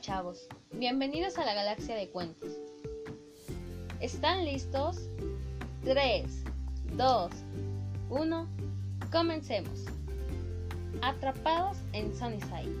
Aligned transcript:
Chavos, 0.00 0.46
bienvenidos 0.70 1.38
a 1.38 1.44
la 1.44 1.54
galaxia 1.54 1.96
de 1.96 2.08
cuentos. 2.08 2.52
¿Están 4.00 4.44
listos? 4.44 5.08
3, 5.84 6.44
2, 6.96 7.30
1, 8.08 8.48
comencemos. 9.10 9.86
Atrapados 11.02 11.78
en 11.94 12.16
Sunnyside. 12.16 12.72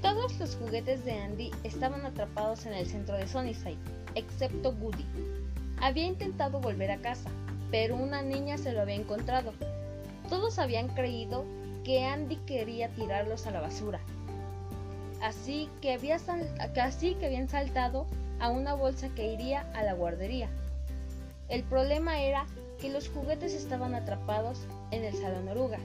Todos 0.00 0.38
los 0.38 0.56
juguetes 0.56 1.04
de 1.04 1.12
Andy 1.12 1.50
estaban 1.64 2.06
atrapados 2.06 2.64
en 2.64 2.72
el 2.72 2.86
centro 2.86 3.16
de 3.16 3.28
Sunnyside, 3.28 3.78
excepto 4.14 4.70
Woody. 4.70 5.04
Había 5.82 6.06
intentado 6.06 6.60
volver 6.60 6.92
a 6.92 6.98
casa, 6.98 7.30
pero 7.70 7.96
una 7.96 8.22
niña 8.22 8.56
se 8.56 8.72
lo 8.72 8.80
había 8.80 8.94
encontrado. 8.94 9.52
Todos 10.30 10.58
habían 10.58 10.88
creído 10.88 11.44
que 11.84 12.04
Andy 12.04 12.36
quería 12.46 12.88
tirarlos 12.88 13.46
a 13.46 13.50
la 13.50 13.60
basura, 13.60 14.00
así 15.22 15.68
que, 15.80 15.92
había 15.92 16.16
así 16.80 17.14
que 17.14 17.26
habían 17.26 17.48
saltado 17.48 18.06
a 18.40 18.50
una 18.50 18.74
bolsa 18.74 19.08
que 19.14 19.32
iría 19.32 19.70
a 19.74 19.82
la 19.82 19.94
guardería. 19.94 20.48
El 21.48 21.64
problema 21.64 22.20
era 22.20 22.46
que 22.80 22.90
los 22.90 23.08
juguetes 23.08 23.54
estaban 23.54 23.94
atrapados 23.94 24.60
en 24.90 25.04
el 25.04 25.14
salón 25.14 25.48
orugas, 25.48 25.80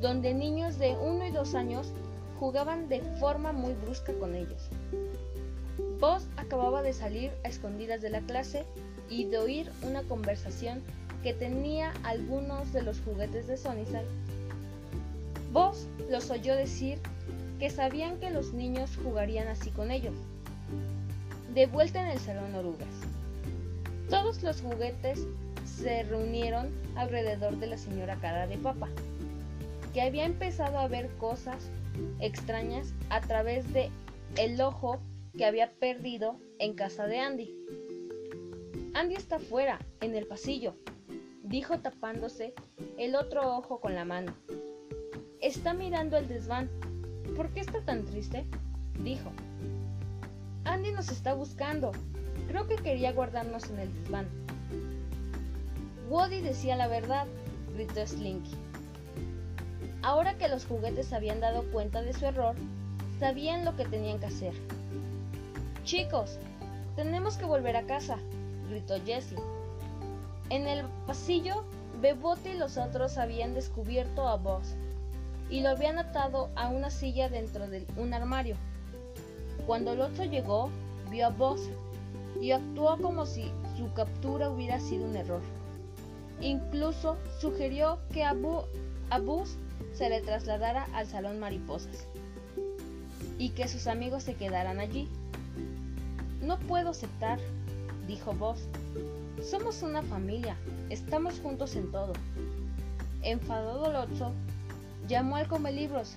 donde 0.00 0.34
niños 0.34 0.78
de 0.78 0.96
1 0.96 1.26
y 1.26 1.30
2 1.30 1.54
años 1.54 1.92
jugaban 2.38 2.88
de 2.88 3.00
forma 3.18 3.52
muy 3.52 3.74
brusca 3.74 4.12
con 4.14 4.34
ellos. 4.34 4.68
Buzz 6.00 6.26
acababa 6.36 6.82
de 6.82 6.92
salir 6.92 7.32
a 7.44 7.48
escondidas 7.48 8.02
de 8.02 8.10
la 8.10 8.20
clase 8.20 8.64
y 9.08 9.24
de 9.24 9.38
oír 9.38 9.70
una 9.82 10.02
conversación 10.02 10.82
que 11.22 11.32
tenía 11.32 11.92
algunos 12.04 12.72
de 12.72 12.82
los 12.82 13.00
juguetes 13.00 13.46
de 13.46 13.56
Sunnyside. 13.56 14.06
Buzz 15.52 15.86
los 16.10 16.30
oyó 16.30 16.54
decir 16.54 16.98
que 17.58 17.70
sabían 17.70 18.18
que 18.18 18.30
los 18.30 18.52
niños 18.52 18.96
jugarían 19.02 19.48
así 19.48 19.70
con 19.70 19.90
ellos. 19.90 20.14
De 21.54 21.66
vuelta 21.66 22.02
en 22.02 22.08
el 22.08 22.18
salón 22.18 22.54
orugas. 22.54 22.88
Todos 24.10 24.42
los 24.42 24.60
juguetes 24.60 25.26
se 25.64 26.02
reunieron 26.04 26.70
alrededor 26.96 27.56
de 27.56 27.66
la 27.66 27.78
señora 27.78 28.16
cara 28.16 28.46
de 28.46 28.56
papa, 28.56 28.88
que 29.92 30.02
había 30.02 30.24
empezado 30.24 30.78
a 30.78 30.88
ver 30.88 31.08
cosas 31.16 31.70
extrañas 32.20 32.92
a 33.08 33.20
través 33.20 33.72
de 33.72 33.90
el 34.36 34.60
ojo 34.60 35.00
que 35.36 35.44
había 35.44 35.70
perdido 35.70 36.38
en 36.58 36.74
casa 36.74 37.06
de 37.06 37.18
Andy. 37.18 37.54
Andy 38.94 39.14
está 39.14 39.38
fuera, 39.38 39.78
en 40.00 40.14
el 40.14 40.26
pasillo, 40.26 40.74
dijo 41.42 41.78
tapándose 41.80 42.54
el 42.98 43.14
otro 43.14 43.56
ojo 43.56 43.80
con 43.80 43.94
la 43.94 44.04
mano. 44.04 44.34
Está 45.40 45.74
mirando 45.74 46.16
el 46.16 46.28
desván 46.28 46.70
¿Por 47.34 47.50
qué 47.50 47.60
está 47.60 47.80
tan 47.80 48.04
triste? 48.04 48.44
dijo. 49.02 49.30
Andy 50.64 50.92
nos 50.92 51.10
está 51.10 51.34
buscando. 51.34 51.92
Creo 52.48 52.66
que 52.66 52.76
quería 52.76 53.12
guardarnos 53.12 53.68
en 53.70 53.78
el 53.80 54.02
desván. 54.02 54.26
Woody 56.08 56.40
decía 56.40 56.76
la 56.76 56.88
verdad, 56.88 57.26
gritó 57.74 58.06
Slinky. 58.06 58.54
Ahora 60.02 60.38
que 60.38 60.48
los 60.48 60.64
juguetes 60.64 61.12
habían 61.12 61.40
dado 61.40 61.64
cuenta 61.72 62.02
de 62.02 62.12
su 62.12 62.26
error, 62.26 62.54
sabían 63.18 63.64
lo 63.64 63.74
que 63.76 63.84
tenían 63.86 64.20
que 64.20 64.26
hacer. 64.26 64.54
Chicos, 65.84 66.38
tenemos 66.94 67.36
que 67.36 67.44
volver 67.44 67.76
a 67.76 67.86
casa, 67.86 68.18
gritó 68.68 68.94
Jessie. 69.04 69.38
En 70.50 70.66
el 70.66 70.84
pasillo, 71.06 71.64
Bebote 72.00 72.50
y 72.54 72.58
los 72.58 72.76
otros 72.76 73.18
habían 73.18 73.54
descubierto 73.54 74.28
a 74.28 74.36
Buzz 74.36 74.76
y 75.48 75.60
lo 75.60 75.70
habían 75.70 75.98
atado 75.98 76.50
a 76.56 76.68
una 76.68 76.90
silla 76.90 77.28
dentro 77.28 77.68
de 77.68 77.86
un 77.96 78.14
armario. 78.14 78.56
Cuando 79.66 79.92
el 79.92 80.00
otro 80.00 80.24
llegó, 80.24 80.70
vio 81.10 81.26
a 81.26 81.30
Buzz 81.30 81.60
y 82.40 82.50
actuó 82.50 82.96
como 82.98 83.26
si 83.26 83.50
su 83.76 83.92
captura 83.94 84.50
hubiera 84.50 84.80
sido 84.80 85.04
un 85.04 85.16
error. 85.16 85.40
Incluso 86.40 87.16
sugirió 87.40 87.98
que 88.12 88.24
a, 88.24 88.34
Buzz 88.34 89.56
se 89.94 90.10
le 90.10 90.20
trasladara 90.20 90.86
al 90.92 91.06
salón 91.06 91.38
mariposas 91.38 92.06
y 93.38 93.50
que 93.50 93.68
sus 93.68 93.86
amigos 93.86 94.24
se 94.24 94.34
quedaran 94.34 94.80
allí. 94.80 95.08
No 96.42 96.58
puedo 96.58 96.90
aceptar, 96.90 97.38
dijo 98.06 98.32
Buzz. 98.32 98.68
Somos 99.42 99.82
una 99.82 100.02
familia, 100.02 100.56
estamos 100.90 101.40
juntos 101.40 101.76
en 101.76 101.90
todo. 101.90 102.12
Enfadado 103.22 103.90
el 103.90 103.96
otro, 103.96 104.32
llamó 105.06 105.36
al 105.36 105.46
libros 105.74 106.16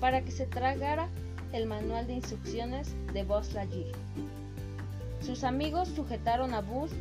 para 0.00 0.24
que 0.24 0.30
se 0.30 0.46
tragara 0.46 1.08
el 1.52 1.66
manual 1.66 2.06
de 2.06 2.14
instrucciones 2.14 2.94
de 3.12 3.22
Buzz 3.22 3.52
Lightyear. 3.54 3.92
Sus 5.20 5.44
amigos 5.44 5.88
sujetaron 5.88 6.52
a 6.52 6.60
Buzz 6.60 6.92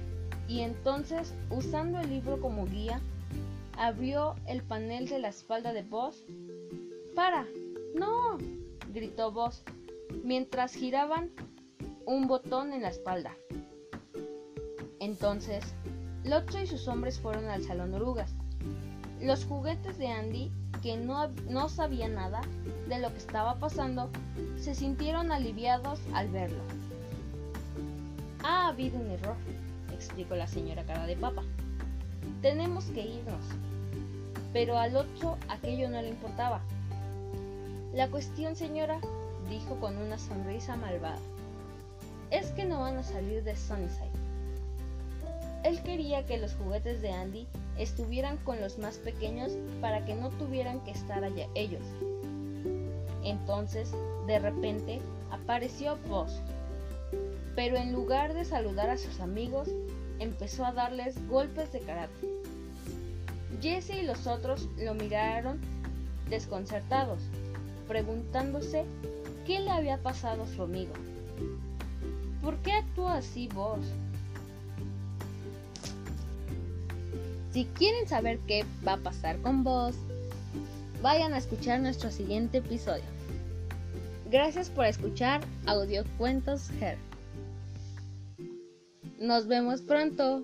y 0.47 0.61
entonces, 0.61 1.33
usando 1.49 1.99
el 1.99 2.09
libro 2.09 2.39
como 2.39 2.65
guía, 2.65 3.01
abrió 3.77 4.35
el 4.45 4.61
panel 4.61 5.07
de 5.07 5.19
la 5.19 5.29
espalda 5.29 5.73
de 5.73 5.83
Buzz. 5.83 6.23
¡Para! 7.15 7.45
¡No! 7.95 8.37
gritó 8.93 9.31
Buzz, 9.31 9.63
mientras 10.23 10.73
giraban 10.73 11.31
un 12.05 12.27
botón 12.27 12.73
en 12.73 12.83
la 12.83 12.89
espalda. 12.89 13.35
Entonces, 14.99 15.63
Lotso 16.23 16.61
y 16.61 16.67
sus 16.67 16.87
hombres 16.87 17.19
fueron 17.19 17.45
al 17.45 17.63
salón 17.63 17.93
orugas. 17.93 18.33
Los 19.19 19.45
juguetes 19.45 19.97
de 19.97 20.07
Andy 20.07 20.51
que 20.83 20.97
no, 20.97 21.29
no 21.49 21.69
sabían 21.69 22.15
nada 22.15 22.41
de 22.89 22.99
lo 22.99 23.09
que 23.11 23.17
estaba 23.17 23.55
pasando, 23.55 24.09
se 24.57 24.75
sintieron 24.75 25.31
aliviados 25.31 25.99
al 26.13 26.27
verlo. 26.29 26.61
Ha 28.43 28.67
habido 28.67 28.99
un 28.99 29.09
error, 29.09 29.37
explicó 29.93 30.35
la 30.35 30.45
señora 30.45 30.83
cara 30.83 31.07
de 31.07 31.15
papa. 31.15 31.43
Tenemos 32.41 32.85
que 32.87 33.01
irnos. 33.01 33.45
Pero 34.51 34.77
al 34.77 34.97
otro 34.97 35.37
aquello 35.47 35.89
no 35.89 36.01
le 36.01 36.09
importaba. 36.09 36.61
La 37.93 38.09
cuestión, 38.09 38.57
señora, 38.57 38.99
dijo 39.49 39.77
con 39.79 39.97
una 39.97 40.19
sonrisa 40.19 40.75
malvada, 40.75 41.19
es 42.29 42.51
que 42.51 42.65
no 42.65 42.81
van 42.81 42.97
a 42.97 43.03
salir 43.03 43.43
de 43.43 43.55
Sunnyside. 43.55 44.11
Él 45.63 45.81
quería 45.83 46.25
que 46.25 46.37
los 46.37 46.53
juguetes 46.55 47.01
de 47.01 47.11
Andy 47.11 47.47
estuvieran 47.77 48.37
con 48.37 48.59
los 48.59 48.77
más 48.77 48.97
pequeños 48.97 49.51
para 49.81 50.05
que 50.05 50.15
no 50.15 50.29
tuvieran 50.29 50.81
que 50.81 50.91
estar 50.91 51.23
allá 51.23 51.47
ellos. 51.55 51.83
Entonces, 53.23 53.91
de 54.27 54.39
repente, 54.39 55.01
apareció 55.31 55.97
Buzz. 56.07 56.31
Pero 57.55 57.77
en 57.77 57.93
lugar 57.93 58.33
de 58.33 58.45
saludar 58.45 58.89
a 58.89 58.97
sus 58.97 59.19
amigos, 59.19 59.69
empezó 60.19 60.65
a 60.65 60.71
darles 60.71 61.15
golpes 61.27 61.71
de 61.71 61.79
karate. 61.81 62.27
Jesse 63.61 64.01
y 64.01 64.03
los 64.03 64.27
otros 64.27 64.67
lo 64.77 64.93
miraron 64.93 65.59
desconcertados, 66.29 67.19
preguntándose 67.87 68.85
qué 69.45 69.59
le 69.59 69.71
había 69.71 69.97
pasado 70.01 70.43
a 70.43 70.47
su 70.47 70.63
amigo. 70.63 70.93
¿Por 72.41 72.57
qué 72.57 72.73
actúa 72.73 73.15
así 73.15 73.47
Buzz? 73.47 73.85
Si 77.53 77.65
quieren 77.65 78.07
saber 78.07 78.39
qué 78.47 78.65
va 78.85 78.93
a 78.93 78.97
pasar 78.97 79.37
con 79.41 79.63
vos, 79.63 79.95
vayan 81.03 81.33
a 81.33 81.37
escuchar 81.37 81.79
nuestro 81.79 82.09
siguiente 82.09 82.57
episodio. 82.57 83.03
Gracias 84.31 84.71
por 84.71 84.87
escuchar 84.87 85.41
Audio 85.67 86.03
Cuentos 86.17 86.71
Her. 86.81 86.97
Nos 89.19 89.45
vemos 89.45 89.83
pronto. 89.83 90.43